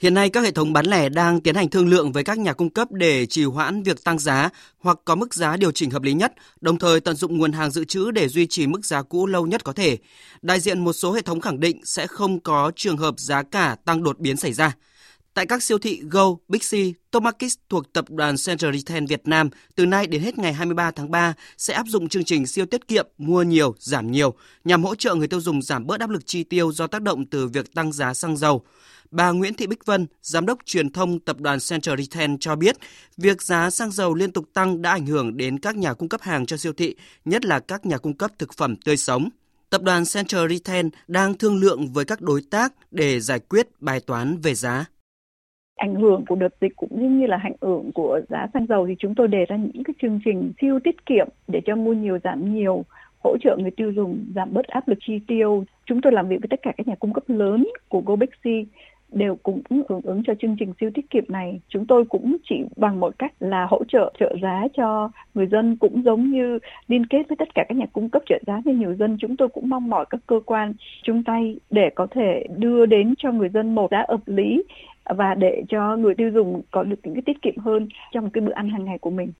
[0.00, 2.52] Hiện nay các hệ thống bán lẻ đang tiến hành thương lượng với các nhà
[2.52, 6.02] cung cấp để trì hoãn việc tăng giá hoặc có mức giá điều chỉnh hợp
[6.02, 9.02] lý nhất, đồng thời tận dụng nguồn hàng dự trữ để duy trì mức giá
[9.02, 9.98] cũ lâu nhất có thể.
[10.42, 13.76] Đại diện một số hệ thống khẳng định sẽ không có trường hợp giá cả
[13.84, 14.76] tăng đột biến xảy ra.
[15.40, 16.72] Tại các siêu thị Go, Big C,
[17.10, 21.10] Tomarkis thuộc tập đoàn Central Retail Việt Nam, từ nay đến hết ngày 23 tháng
[21.10, 24.34] 3 sẽ áp dụng chương trình siêu tiết kiệm mua nhiều, giảm nhiều
[24.64, 27.26] nhằm hỗ trợ người tiêu dùng giảm bớt áp lực chi tiêu do tác động
[27.26, 28.62] từ việc tăng giá xăng dầu.
[29.10, 32.76] Bà Nguyễn Thị Bích Vân, Giám đốc truyền thông tập đoàn Central Retail cho biết,
[33.16, 36.22] việc giá xăng dầu liên tục tăng đã ảnh hưởng đến các nhà cung cấp
[36.22, 36.94] hàng cho siêu thị,
[37.24, 39.28] nhất là các nhà cung cấp thực phẩm tươi sống.
[39.70, 44.00] Tập đoàn Central Retail đang thương lượng với các đối tác để giải quyết bài
[44.00, 44.84] toán về giá
[45.80, 48.94] ảnh hưởng của đợt dịch cũng như là ảnh hưởng của giá xăng dầu thì
[48.98, 52.18] chúng tôi đề ra những cái chương trình siêu tiết kiệm để cho mua nhiều
[52.24, 52.84] giảm nhiều,
[53.24, 55.64] hỗ trợ người tiêu dùng giảm bớt áp lực chi tiêu.
[55.86, 58.66] Chúng tôi làm việc với tất cả các nhà cung cấp lớn của Gobexi
[59.12, 61.60] đều cũng hưởng ứng cho chương trình siêu tiết kiệm này.
[61.68, 65.76] Chúng tôi cũng chỉ bằng một cách là hỗ trợ trợ giá cho người dân
[65.76, 68.70] cũng giống như liên kết với tất cả các nhà cung cấp trợ giá cho
[68.70, 69.16] nhiều dân.
[69.20, 73.14] Chúng tôi cũng mong mỏi các cơ quan chung tay để có thể đưa đến
[73.18, 74.62] cho người dân một giá hợp lý
[75.16, 78.42] và để cho người tiêu dùng có được những cái tiết kiệm hơn trong cái
[78.46, 79.32] bữa ăn hàng ngày của mình.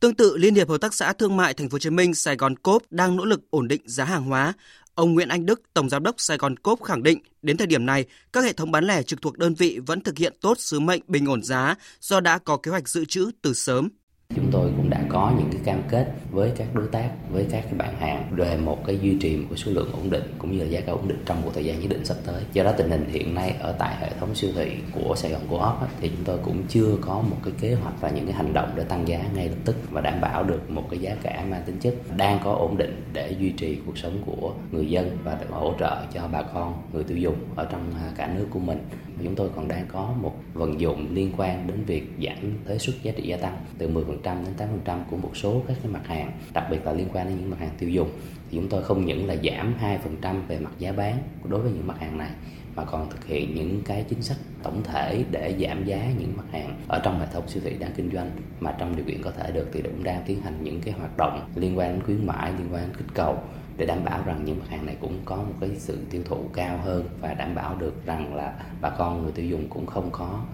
[0.00, 2.36] Tương tự, Liên hiệp Hợp tác xã Thương mại Thành phố Hồ Chí Minh Sài
[2.36, 4.52] Gòn Cốp đang nỗ lực ổn định giá hàng hóa.
[4.94, 7.86] Ông Nguyễn Anh Đức, Tổng giám đốc Sài Gòn Cốp khẳng định, đến thời điểm
[7.86, 10.80] này, các hệ thống bán lẻ trực thuộc đơn vị vẫn thực hiện tốt sứ
[10.80, 13.88] mệnh bình ổn giá do đã có kế hoạch dự trữ từ sớm.
[14.36, 17.64] Chúng tôi cũng đã có những cái cam kết với các đối tác, với các
[17.64, 20.52] cái bạn hàng về một cái duy trì một cái số lượng ổn định cũng
[20.52, 22.42] như là giá cả ổn định trong một thời gian nhất định sắp tới.
[22.52, 25.42] Do đó tình hình hiện nay ở tại hệ thống siêu thị của Sài Gòn
[25.50, 28.52] Co-op thì chúng tôi cũng chưa có một cái kế hoạch và những cái hành
[28.52, 31.44] động để tăng giá ngay lập tức và đảm bảo được một cái giá cả
[31.50, 35.18] mang tính chất đang có ổn định để duy trì cuộc sống của người dân
[35.24, 38.46] và để hỗ trợ cho bà con người tiêu dùng ở trong à, cả nước
[38.50, 38.78] của mình.
[39.24, 42.94] Chúng tôi còn đang có một vận dụng liên quan đến việc giảm thuế suất
[43.02, 46.21] giá trị gia tăng từ 10% đến 8% của một số các cái mặt hàng,
[46.54, 48.08] đặc biệt là liên quan đến những mặt hàng tiêu dùng.
[48.50, 49.74] Thì chúng tôi không những là giảm
[50.22, 52.30] 2% về mặt giá bán đối với những mặt hàng này,
[52.76, 56.44] mà còn thực hiện những cái chính sách tổng thể để giảm giá những mặt
[56.52, 58.30] hàng ở trong hệ thống siêu thị đang kinh doanh,
[58.60, 61.16] mà trong điều kiện có thể được thì cũng đang tiến hành những cái hoạt
[61.16, 63.38] động liên quan đến khuyến mãi, liên quan đến kích cầu
[63.76, 66.36] để đảm bảo rằng những mặt hàng này cũng có một cái sự tiêu thụ
[66.52, 70.10] cao hơn và đảm bảo được rằng là bà con, người tiêu dùng cũng không
[70.12, 70.44] có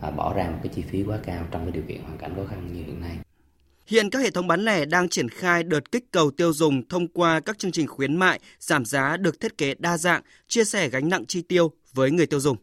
[0.00, 2.32] à, bỏ ra một cái chi phí quá cao trong cái điều kiện hoàn cảnh
[2.36, 3.27] khó khăn như hiện nay.
[3.88, 7.08] Hiện các hệ thống bán lẻ đang triển khai đợt kích cầu tiêu dùng thông
[7.08, 10.88] qua các chương trình khuyến mại, giảm giá được thiết kế đa dạng, chia sẻ
[10.88, 12.56] gánh nặng chi tiêu với người tiêu dùng.